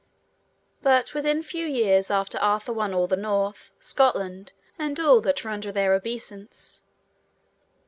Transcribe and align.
But 0.81 1.13
within 1.13 1.43
few 1.43 1.67
years 1.67 2.09
after 2.09 2.39
Arthur 2.39 2.73
won 2.73 2.91
all 2.91 3.05
the 3.05 3.15
north, 3.15 3.71
Scotland, 3.79 4.51
and 4.79 4.99
all 4.99 5.21
that 5.21 5.43
were 5.43 5.51
under 5.51 5.71
their 5.71 5.93
obeissance. 5.93 6.81